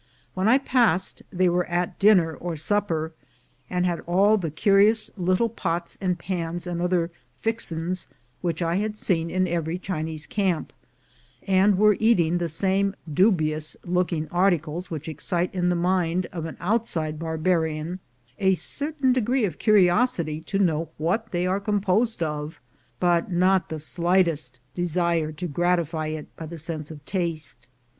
[0.33, 3.11] When I passed they were at dinner or supper,
[3.69, 8.07] and had all the curious little pots and pans and other "fixins"
[8.41, 10.73] which I had seen in every Chinese camp,
[11.45, 16.57] and were eating the same dubious looking articles which excite in the mind of an
[16.59, 17.99] outside bar barian
[18.39, 22.59] a certain degree of curiosity to know what they are composed of,
[22.99, 27.67] but not the slightest desire to gratify it by the sense of taste.